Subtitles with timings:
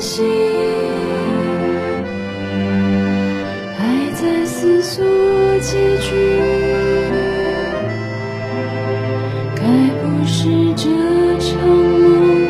[0.00, 0.24] 心
[3.76, 5.04] 还在思索
[5.60, 6.14] 结局？
[9.54, 9.62] 该
[10.00, 10.90] 不是这
[11.38, 12.44] 场梦？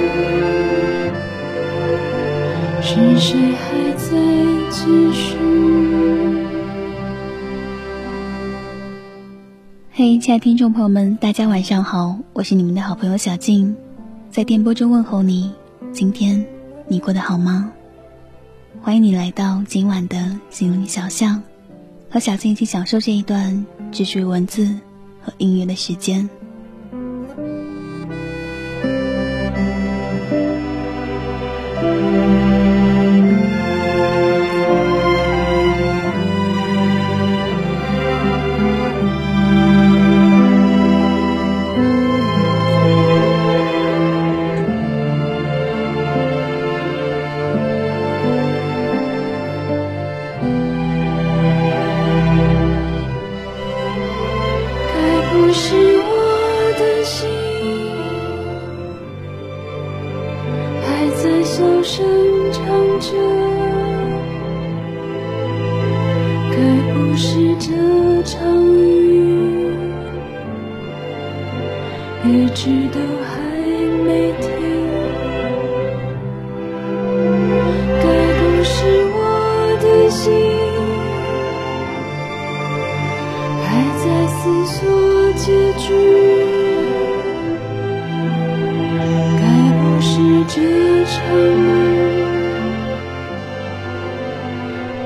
[2.83, 4.09] 是谁还在
[4.71, 5.37] 继续？
[9.93, 13.77] 嘿，亲爱听众朋友们，大家晚上好，我是你们的好朋友小静，
[14.31, 15.53] 在电波中问候你。
[15.93, 16.45] 今天
[16.87, 17.73] 你过得好吗？
[18.83, 21.43] 欢迎你来到今晚的心灵小巷，
[22.11, 24.67] 和小静一起享受这一段只属于文字
[25.23, 26.29] 和音乐的时间。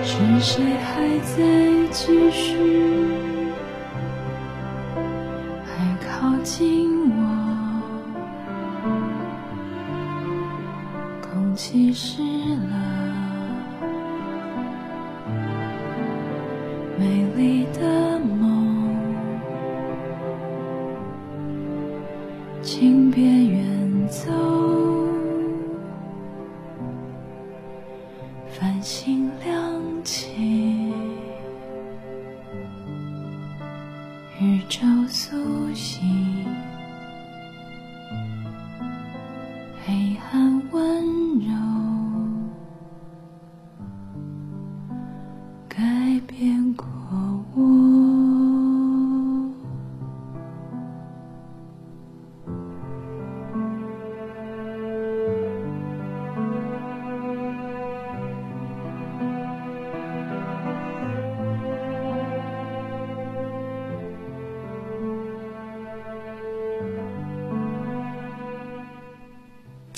[0.04, 1.36] 是谁还在
[1.90, 2.56] 继续？
[5.64, 5.68] 还
[6.06, 7.20] 靠近我，
[11.22, 12.22] 空气湿
[12.70, 12.77] 了。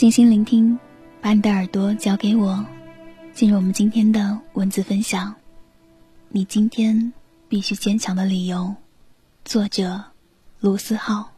[0.00, 0.79] 静心聆听，
[1.20, 2.64] 把你的耳朵交给我，
[3.35, 5.35] 进入我们今天的文字分享。
[6.31, 7.12] 你今天
[7.50, 8.75] 必须坚强的理由，
[9.44, 10.02] 作者
[10.58, 11.30] 卢思浩。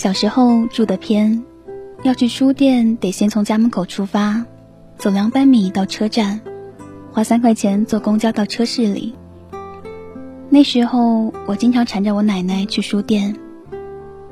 [0.00, 1.44] 小时候住的偏，
[2.04, 4.46] 要去书店得先从家门口出发，
[4.96, 6.40] 走两百米到车站，
[7.12, 9.14] 花三块钱坐公交到车市里。
[10.48, 13.36] 那时候我经常缠着我奶奶去书店，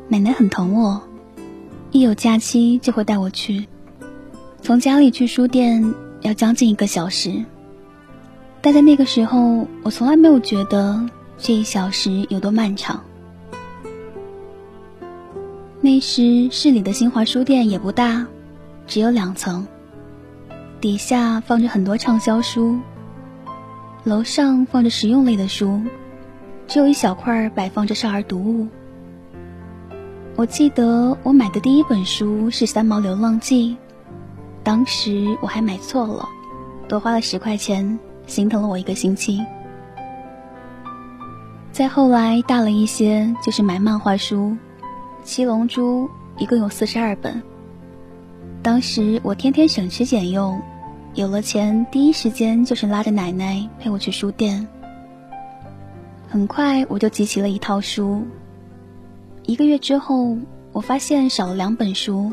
[0.08, 1.02] 奶奶很疼我，
[1.90, 3.68] 一有假期就会带我去。
[4.62, 7.44] 从家里去书店要将近一个小时，
[8.62, 10.98] 但在那个时候，我从来没有觉得
[11.36, 13.04] 这一小时有多漫长。
[15.80, 18.26] 那时市里的新华书店也不大，
[18.86, 19.64] 只有两层，
[20.80, 22.80] 底下放着很多畅销书，
[24.02, 25.80] 楼上放着实用类的书，
[26.66, 28.66] 只有一小块摆放着少儿读物。
[30.34, 33.72] 我记得我买的第一本书是《三毛流浪记》。
[34.64, 36.28] 当时我还买错了，
[36.88, 39.40] 多花了十块钱，心疼了我一个星期。
[41.70, 44.36] 再后来大了一些，就是买漫画书，
[45.28, 46.06] 《七龙珠》
[46.38, 47.42] 一共有四十二本。
[48.62, 50.58] 当时我天天省吃俭用，
[51.12, 54.66] 有了钱，第一时间就是拉着奶奶陪我去书店。
[56.30, 58.22] 很快我就集齐了一套书。
[59.44, 60.34] 一个月之后，
[60.72, 62.32] 我发现少了两本书。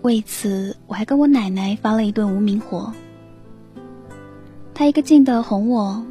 [0.00, 2.90] 为此，我还跟我奶奶发了一顿无名火。
[4.72, 6.02] 她一个劲的哄我，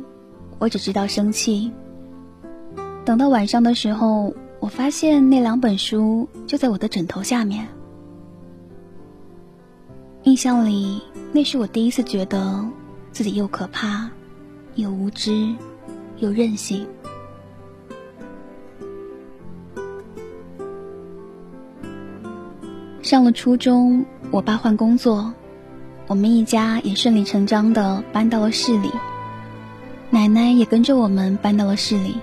[0.60, 1.72] 我只知道生气。
[3.04, 4.31] 等到晚上的时候，
[4.62, 7.68] 我发现那两本书就在我的枕头下面。
[10.24, 11.02] 印象里，
[11.34, 12.63] 那是我第一次觉得
[13.12, 14.08] 自己又可怕，
[14.75, 15.52] 又无知，
[16.19, 16.88] 又任性。
[23.02, 25.34] 上了初中，我爸换工作，
[26.06, 28.92] 我们一家也顺理成章的搬到了市里。
[30.12, 32.16] 奶奶也跟着我们搬到了市里。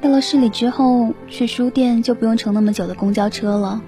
[0.00, 3.80] 到了市里之后，去书店就不用乘那么久的公交车了，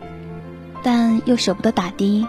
[0.83, 2.27] 但又舍不得打的。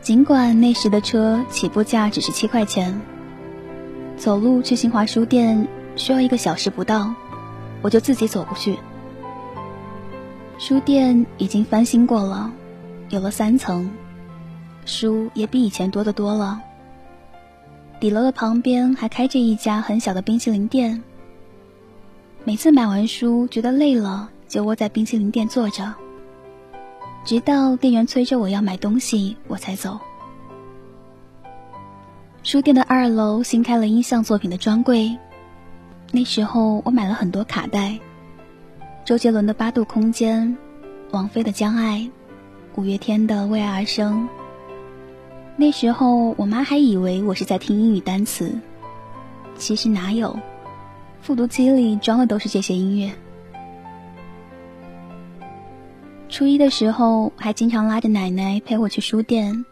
[0.00, 3.00] 尽管那时的车起步价只是七块钱，
[4.16, 7.12] 走路去新华书店需要一个小时不到，
[7.82, 8.78] 我就自己走过去。
[10.58, 12.50] 书店已经翻新过了。
[13.10, 13.90] 有了三层，
[14.84, 16.60] 书也比以前多得多了。
[18.00, 21.02] 底楼的旁边还开着一家很小的冰淇淋店。
[22.46, 25.94] 每次买完书觉得累了，就窝在冰淇淋店坐着，
[27.24, 29.98] 直到店员催着我要买东西，我才走。
[32.44, 35.18] 书店的二楼新开了音像作品的专柜，
[36.12, 37.98] 那时候我买了很多卡带，
[39.04, 40.46] 周杰伦的《八度空间》，
[41.10, 41.98] 王菲的《将爱》。
[42.76, 44.22] 五月天的《为爱而生》，
[45.56, 48.56] 那时候我妈还以为我是在听英语单词，
[49.56, 50.38] 其实哪有，
[51.20, 53.12] 复读机里装的都是这些音乐。
[56.28, 59.64] 初一的时候还经常拉着奶奶陪我去书店，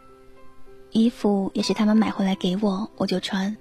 [0.90, 3.56] 衣服也是他们买回来给我，我就穿。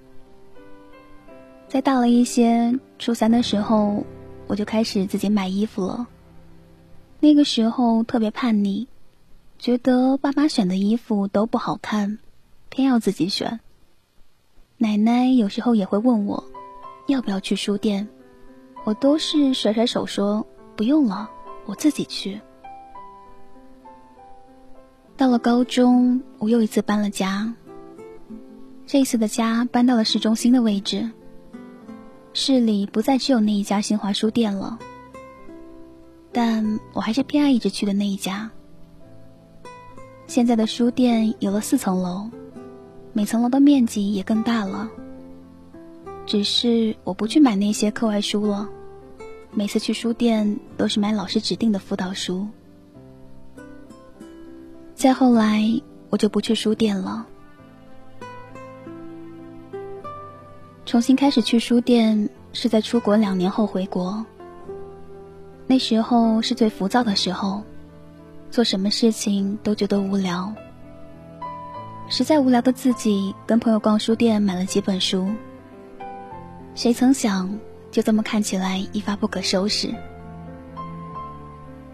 [1.68, 4.04] 再大了一些，初三的时候
[4.46, 6.06] 我就开始自己买衣服了。
[7.20, 8.86] 那个时候特别叛逆。
[9.56, 12.18] 觉得爸妈选的衣服都不好看，
[12.68, 13.60] 偏要自己选。
[14.76, 16.44] 奶奶有时候也会问我，
[17.06, 18.06] 要不要去书店，
[18.84, 21.28] 我都是甩甩手说不用了，
[21.66, 22.40] 我自己去。
[25.16, 27.52] 到了高中，我又一次搬了家。
[28.86, 31.10] 这次的家搬到了市中心的位置，
[32.32, 34.78] 市里不再只有那一家新华书店了，
[36.32, 38.50] 但我还是偏爱一直去的那一家。
[40.26, 42.28] 现在的书店有了四层楼，
[43.12, 44.90] 每层楼的面积也更大了。
[46.26, 48.68] 只是我不去买那些课外书了，
[49.52, 52.46] 每次去书店都是买老师指定的辅导书。
[54.94, 55.62] 再后来，
[56.08, 57.26] 我就不去书店了。
[60.86, 64.24] 重新开始去书店是在出国两年后回国，
[65.66, 67.62] 那时候是最浮躁的时候。
[68.50, 70.54] 做什么事情都觉得无聊，
[72.08, 75.28] 实在无聊的自己跟朋友逛书店买了几本书。
[76.74, 77.58] 谁曾想，
[77.90, 79.94] 就这么看起来一发不可收拾。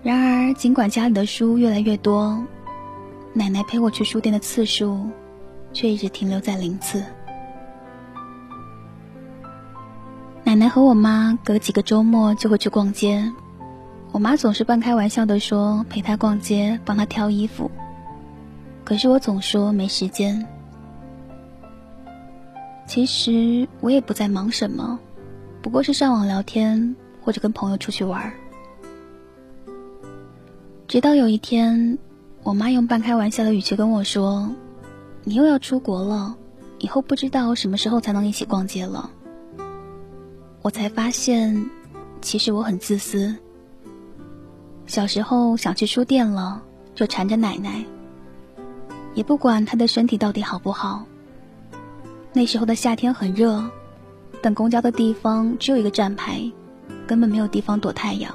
[0.02, 2.42] 然而，尽管家里的书越来越多，
[3.34, 5.10] 奶奶陪我去书店的次数
[5.75, 7.04] 却一直停留在零次。
[10.42, 13.30] 奶奶和我妈隔几个周末就会去逛街。
[14.12, 17.70] 我妈总是半开玩笑的说陪她逛街，帮她挑衣服。
[18.82, 20.49] 可是我总说没时间。
[22.90, 24.99] 其实我也不在忙什么，
[25.62, 28.32] 不过是上网聊天或者跟朋友出去玩。
[30.88, 31.97] 直到有一天，
[32.42, 34.52] 我妈用半开玩笑的语气跟我说
[35.23, 36.35] ：“你又要出国了，
[36.80, 39.09] 以后不知道什么时候才能一起逛街了。”
[40.62, 41.70] 我才发现，
[42.20, 43.37] 其实我很自私。
[44.88, 46.61] 小时候想去书店了，
[46.97, 47.85] 就缠着奶奶，
[49.14, 51.06] 也不管她的身体到底好不好。
[52.32, 53.62] 那时候的夏天很热，
[54.40, 56.40] 等公交的地方只有一个站牌，
[57.06, 58.32] 根本没有地方躲太阳。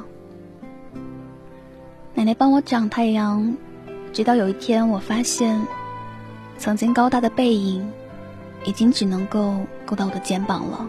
[2.14, 3.56] 奶奶帮我挡太阳，
[4.12, 5.60] 直到有一天我发现，
[6.58, 7.90] 曾经高大的背影，
[8.66, 10.86] 已经只能够够到我的肩膀了。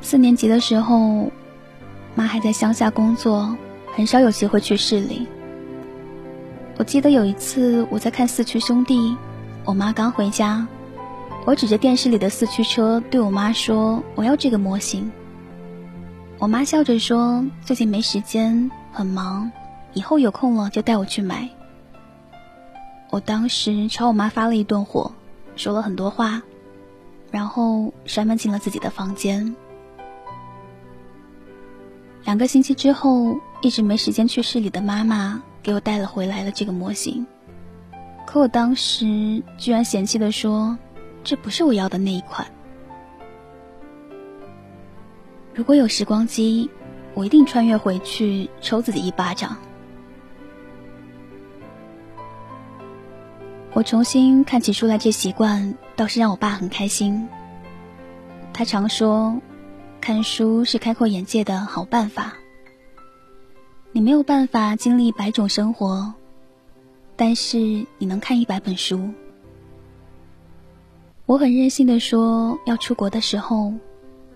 [0.00, 1.32] 四年级的时候，
[2.14, 3.56] 妈还在乡下工作，
[3.96, 5.26] 很少有机会去市里。
[6.76, 9.16] 我记得有一次我在看四驱兄弟，
[9.64, 10.66] 我妈刚回家，
[11.46, 15.10] 我指着电视里的四驱车对我妈说：“我要这个模型。”
[16.38, 19.50] 我妈笑着说：“最近没时间，很忙，
[19.92, 21.48] 以后有空了就带我去买。”
[23.10, 25.12] 我当时朝我妈发了一顿火，
[25.54, 26.42] 说了很多话，
[27.30, 29.54] 然后摔门进了自己的房间。
[32.24, 35.40] 两个星期之后，一直没时间去市里的妈妈。
[35.64, 37.26] 给我带了回来了这个模型，
[38.26, 40.78] 可我当时居然嫌弃的说
[41.24, 42.46] ：“这不是我要的那一款。”
[45.54, 46.68] 如果有时光机，
[47.14, 49.56] 我一定穿越回去抽自己一巴掌。
[53.72, 57.26] 我重新看起书来这习惯倒是让我爸很开心。
[58.52, 59.34] 他常说，
[59.98, 62.34] 看书是开阔眼界的好办法。
[63.96, 66.12] 你没有办法经历百种生活，
[67.14, 67.58] 但是
[67.96, 69.10] 你能看一百本书。
[71.26, 73.72] 我很任性的说要出国的时候，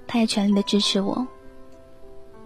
[0.07, 1.27] 他也全力的支持我。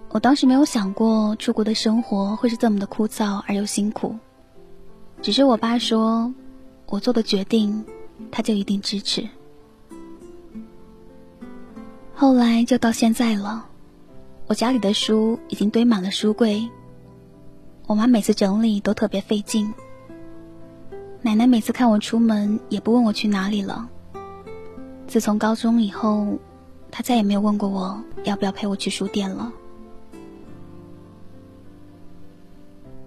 [0.08, 4.16] 我当时没有想过出国的生活会是这么的枯燥而又辛苦，
[5.20, 6.32] 只是我爸说，
[6.86, 7.84] 我做的决定，
[8.30, 9.28] 他就一定支持。
[12.14, 13.66] 后来就到现在了，
[14.46, 16.66] 我家里的书已经堆满了书柜。
[17.92, 19.70] 我妈每次整理都特别费劲。
[21.20, 23.86] 奶奶每次看我出门也不问我去哪里了。
[25.06, 26.38] 自从高中以后，
[26.90, 29.52] 她再也没有问过我要不要陪我去书店了。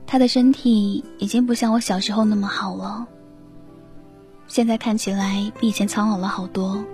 [0.05, 3.07] 她的身体已经不像我小时候那么好了，
[4.47, 6.85] 现在看起来比以前苍老了好多。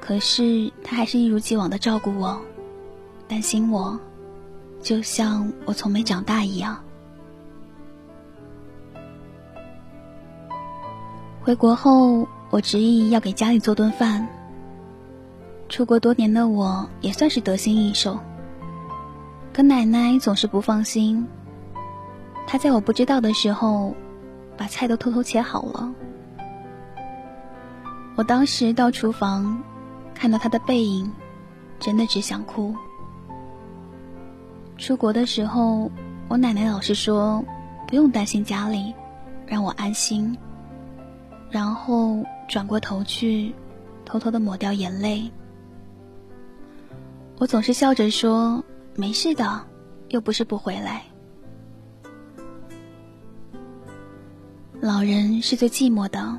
[0.00, 2.40] 可是她还是一如既往的照顾我，
[3.28, 4.00] 担心我。
[4.88, 6.82] 就像我从没长大一样。
[11.42, 14.26] 回国后，我执意要给家里做顿饭。
[15.68, 18.18] 出国多年的我，也算是得心应手。
[19.52, 21.28] 可奶奶总是不放心。
[22.46, 23.94] 她在我不知道的时候，
[24.56, 25.92] 把菜都偷偷切好了。
[28.16, 29.62] 我当时到厨房，
[30.14, 31.12] 看到她的背影，
[31.78, 32.74] 真的只想哭。
[34.78, 35.90] 出国的时候，
[36.28, 37.44] 我奶奶老是说
[37.86, 38.94] 不用担心家里，
[39.44, 40.34] 让我安心。
[41.50, 43.52] 然后转过头去，
[44.04, 45.30] 偷偷的抹掉眼泪。
[47.38, 48.62] 我总是笑着说
[48.94, 49.60] 没事的，
[50.10, 51.02] 又不是不回来。
[54.80, 56.38] 老人是最寂寞的。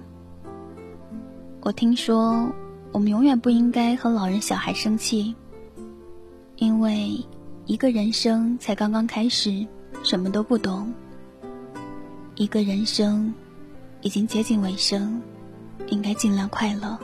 [1.62, 2.50] 我听说，
[2.94, 5.36] 我们永远不应该和老人、小孩生气，
[6.56, 7.22] 因为。
[7.70, 9.64] 一个人生才刚刚开始，
[10.04, 10.92] 什么都不懂；
[12.34, 13.32] 一个人生
[14.02, 15.22] 已经接近尾声，
[15.90, 16.98] 应该尽量快乐。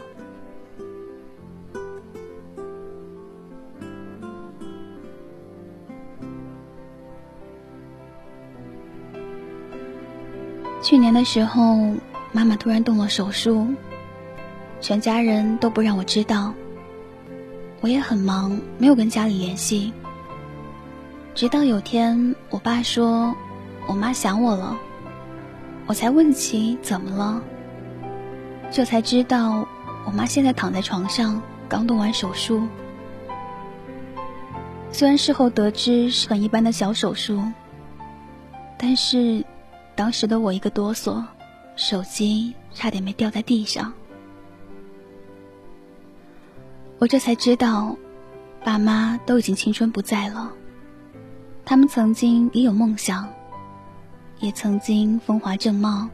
[10.81, 11.77] 去年的时候，
[12.31, 13.67] 妈妈突然动了手术，
[14.81, 16.51] 全家人都不让我知道，
[17.81, 19.93] 我也很忙，没有跟家里联系。
[21.35, 23.35] 直到有天，我爸说，
[23.89, 24.77] 我妈想我了，
[25.85, 27.43] 我才问起怎么了，
[28.71, 29.67] 这才知道，
[30.05, 32.65] 我妈现在躺在床上，刚动完手术。
[34.93, 37.43] 虽然事后得知是很一般的小手术，
[38.77, 39.43] 但是
[39.93, 41.21] 当时的我一个哆嗦，
[41.75, 43.91] 手机差点没掉在地上。
[46.97, 47.97] 我这才知道，
[48.63, 50.49] 爸妈都已经青春不在了。
[51.65, 53.27] 他们曾经也有梦想，
[54.39, 56.07] 也曾经风华正茂。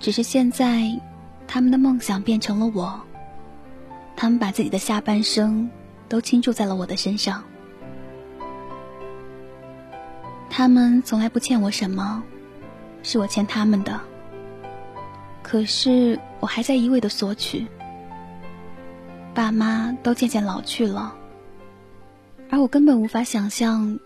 [0.00, 0.90] 只是现在，
[1.46, 3.00] 他们的梦想变成了我。
[4.16, 5.70] 他们把自己的下半生
[6.08, 7.42] 都倾注在了我的身上。
[10.50, 12.22] 他们从来不欠我什么，
[13.02, 14.00] 是我欠他们的。
[15.42, 17.66] 可是我还在一味的索取。
[19.32, 21.14] 爸妈都渐渐老去了。
[22.50, 23.98] 而我根本无法想象，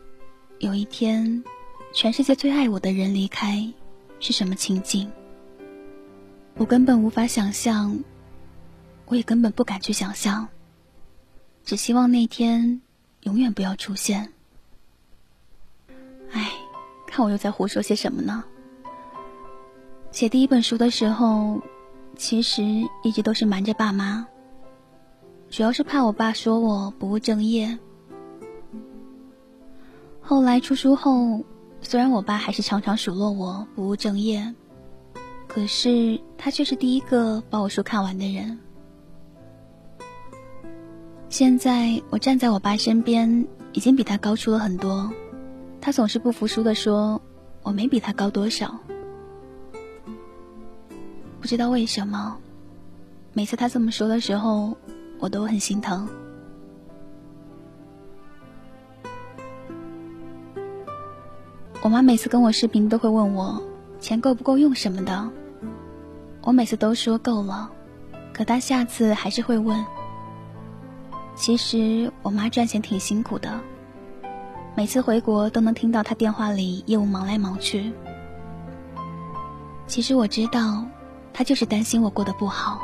[0.61, 1.43] 有一天，
[1.95, 3.67] 全世界最爱我的人离开，
[4.21, 5.11] 是什么情景。
[6.59, 7.99] 我根本无法想象，
[9.07, 10.47] 我也根本不敢去想象。
[11.65, 12.83] 只希望那天
[13.23, 14.35] 永远不要出现。
[16.31, 16.53] 唉，
[17.07, 18.45] 看我又在胡说些什么呢？
[20.13, 21.63] 写第一本书的时候，
[22.19, 22.63] 其实
[23.03, 24.29] 一直都是瞒着爸妈，
[25.49, 27.79] 主要是怕我爸说我不务正业。
[30.21, 31.45] 后来出书后，
[31.81, 34.55] 虽然我爸还是常常数落我不务正业。
[35.49, 38.57] 可是他却是第一个把我书看完的人。
[41.29, 45.13] 现在我站在我爸身边，已经比他高出了很多。
[45.81, 47.21] 他总是不服输的说
[47.65, 48.79] ：“我没比他高多少。”
[51.43, 52.37] 不知道为什么，
[53.33, 54.77] 每次他这么说的时候，
[55.19, 56.09] 我都很心疼。
[61.83, 63.63] 我妈每次跟我视频都会问我
[64.01, 65.31] 钱够不够用什么的。
[66.43, 67.71] 我每次都说够了，
[68.35, 69.83] 可她下次还是会问。
[71.35, 73.59] 其实我妈赚钱挺辛苦的，
[74.77, 77.91] 每次回国都能听到她电话里业务忙来忙去。
[79.87, 80.85] 其实我知道，
[81.33, 82.83] 她就是担心我过得不好。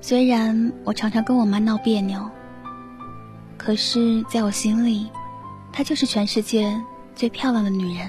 [0.00, 2.26] 虽然我常常跟我妈闹别扭，
[3.58, 5.10] 可是在我心里，
[5.72, 6.78] 她就是全世界
[7.14, 8.08] 最漂亮的女人，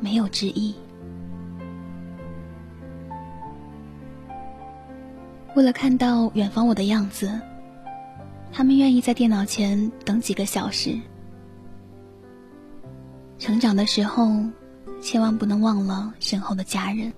[0.00, 0.74] 没有之一。
[5.54, 7.30] 为了看到远方我的样子，
[8.50, 10.98] 他们愿意在电脑前等几个小时。
[13.38, 14.30] 成长的时候，
[15.02, 17.12] 千万不能忘了身后的家人。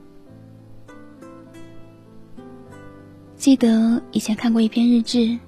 [3.36, 5.38] 记得以前看过一篇日志，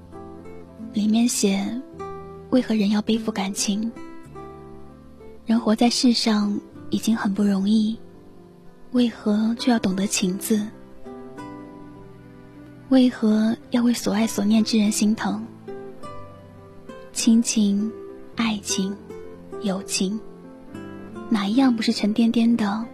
[0.93, 1.65] 里面写：
[2.51, 3.91] 为何人要背负感情？
[5.45, 7.99] 人活在世上已经很不容易，
[8.93, 10.67] 为何却要懂得情字？
[12.89, 15.45] 为何要为所爱所念之人心疼？
[17.13, 17.93] 亲情、
[18.37, 18.97] 爱情、
[19.63, 20.21] 友情，
[21.29, 22.85] 哪一样不是沉甸甸的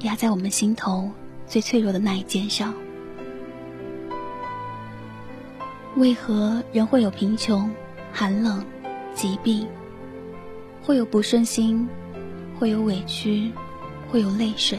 [0.00, 1.10] 压在我们心头
[1.46, 2.74] 最脆弱的那一件上？
[5.96, 7.70] 为何人会有贫穷、
[8.12, 8.64] 寒冷、
[9.16, 9.66] 疾病，
[10.82, 11.88] 会有不顺心，
[12.58, 13.50] 会有委屈，
[14.10, 14.78] 会有泪水？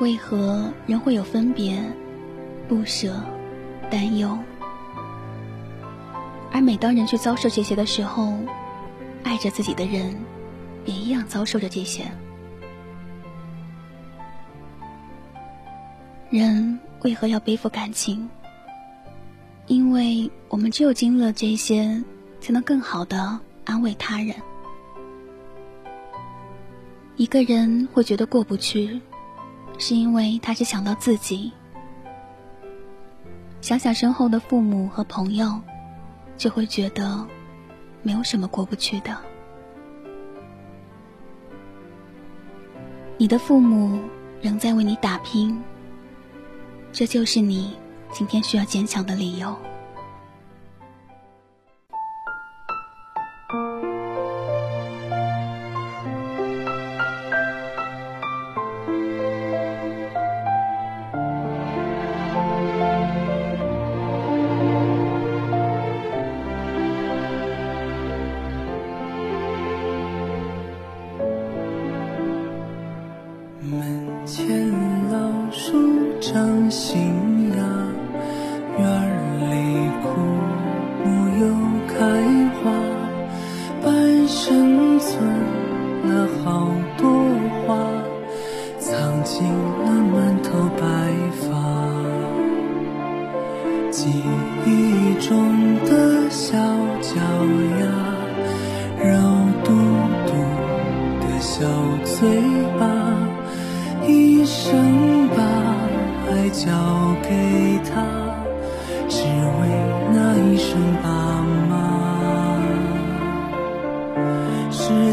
[0.00, 1.78] 为何人会有分别、
[2.66, 3.22] 不舍、
[3.90, 4.36] 担忧？
[6.50, 8.32] 而每当人去遭受这些的时候，
[9.22, 10.16] 爱着自己的人，
[10.86, 12.10] 也一样遭受着这些。
[16.30, 18.26] 人为何要背负感情？
[19.68, 22.02] 因为我们只有经历了这些，
[22.40, 24.34] 才能更好的安慰他人。
[27.16, 29.00] 一个人会觉得过不去。
[29.80, 31.52] 是因为他只想到自己，
[33.60, 35.60] 想想身后的父母和朋友，
[36.36, 37.24] 就会觉得
[38.02, 39.16] 没有什么过不去的。
[43.16, 44.00] 你的父母
[44.42, 45.62] 仍在为你打拼，
[46.90, 47.76] 这就是你
[48.12, 49.56] 今天需要坚强的理由。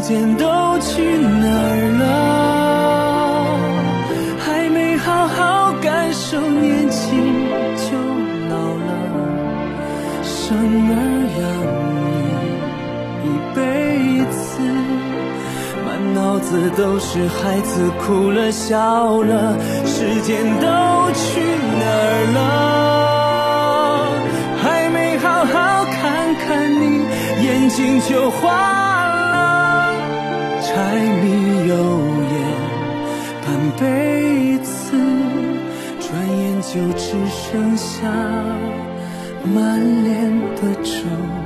[0.06, 0.46] 时间都
[0.78, 2.06] 去哪儿了？
[4.38, 7.98] 还没好好感受年轻就
[8.48, 8.54] 老
[8.86, 8.88] 了，
[10.22, 10.46] 生
[10.94, 10.94] 儿
[11.40, 11.42] 养
[11.90, 11.98] 女
[13.26, 13.58] 一辈
[14.30, 14.46] 子，
[15.84, 19.58] 满脑子都是孩子哭了笑了。
[19.84, 21.42] 时间都去
[21.80, 22.38] 哪儿了？
[24.62, 27.02] 还没好好看看你
[27.44, 28.46] 眼睛就花
[28.92, 28.95] 了。
[30.76, 31.74] 柴米油
[32.32, 32.36] 盐
[33.40, 33.46] 半
[33.80, 34.92] 辈子，
[35.98, 36.04] 转
[36.38, 38.12] 眼就只剩下
[39.42, 41.45] 满脸的皱。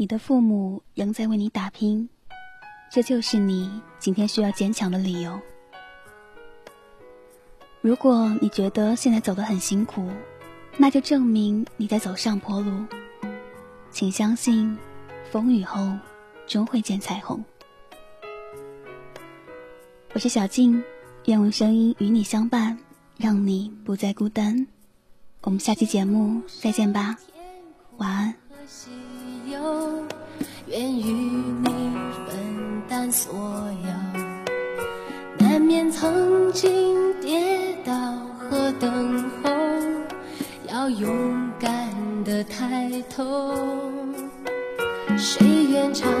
[0.00, 2.08] 你的父母仍在为你打拼，
[2.88, 5.40] 这就是你今天需要坚强的理由。
[7.80, 10.08] 如果你觉得现在走得很辛苦，
[10.76, 12.70] 那就证明你在走上坡路。
[13.90, 14.78] 请相信，
[15.32, 15.92] 风雨后
[16.46, 17.44] 终会见彩虹。
[20.12, 20.80] 我是小静，
[21.24, 22.78] 愿用声音与你相伴，
[23.16, 24.64] 让你不再孤单。
[25.40, 27.16] 我们下期节目再见吧，
[27.96, 28.47] 晚安。
[30.66, 31.68] 愿与你
[32.26, 33.34] 分担所
[33.82, 33.88] 有，
[35.38, 37.92] 难免曾经跌倒
[38.38, 39.50] 和等候，
[40.68, 41.88] 要勇敢
[42.24, 43.54] 的抬头。
[45.16, 46.12] 谁愿尝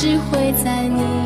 [0.00, 1.17] 只会在你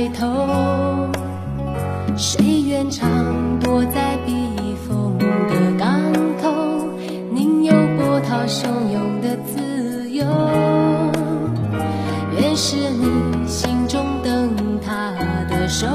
[0.00, 1.10] 回头
[2.16, 3.06] 谁愿常
[3.60, 4.32] 躲在避
[4.88, 6.00] 风的港
[6.40, 6.48] 口
[7.30, 10.24] 宁有波涛汹涌的自由？
[12.34, 15.12] 愿是你心中灯塔
[15.50, 15.86] 的守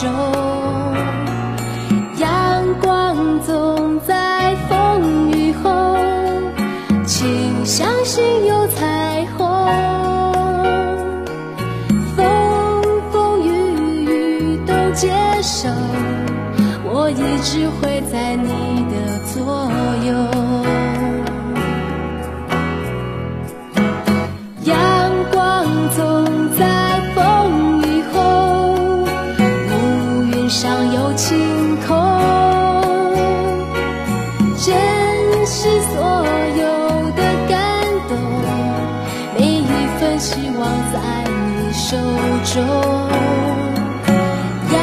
[0.00, 0.08] 中。
[2.16, 5.94] 阳光总在风雨后，
[7.06, 9.46] 请相信有彩虹。
[12.16, 12.82] 风
[13.12, 15.68] 风雨雨都接受，
[16.84, 18.86] 我一直会在你
[42.60, 42.68] 中。
[44.72, 44.76] 阳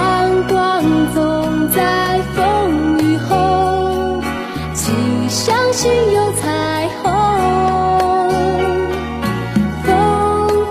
[0.47, 4.21] 光总在风雨后，
[4.73, 7.05] 请相信有彩虹。
[9.83, 9.89] 风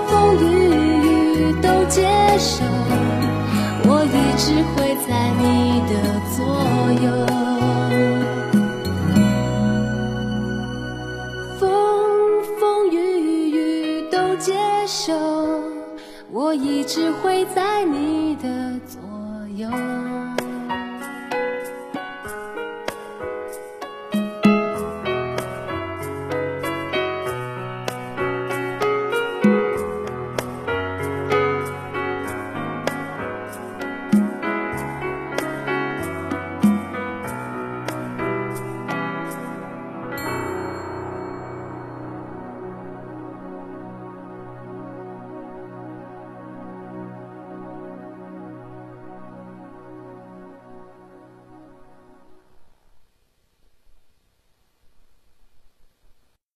[0.09, 0.45] 风雨
[1.51, 2.03] 雨都接
[2.39, 2.65] 受，
[3.85, 5.93] 我一直会在你的
[6.37, 6.39] 左
[7.05, 7.16] 右。